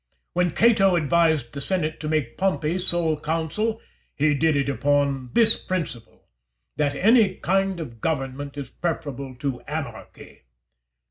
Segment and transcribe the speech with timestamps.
[0.33, 3.79] When Cato advised the senate to make Pompey sole consul,
[4.15, 6.25] he did it upon this principle,
[6.75, 10.41] that any kind of government is preferable to anarchy.